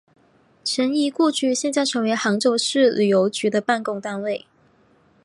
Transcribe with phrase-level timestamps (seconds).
[0.65, 4.47] 陈仪故居现在成为杭州市旅游局的办公单位。